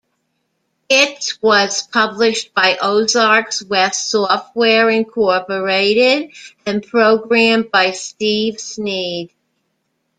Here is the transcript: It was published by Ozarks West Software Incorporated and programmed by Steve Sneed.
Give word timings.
It 0.89 1.37
was 1.43 1.83
published 1.83 2.55
by 2.55 2.75
Ozarks 2.81 3.63
West 3.63 4.09
Software 4.09 4.89
Incorporated 4.89 6.33
and 6.65 6.81
programmed 6.81 7.69
by 7.69 7.91
Steve 7.91 8.59
Sneed. 8.59 9.31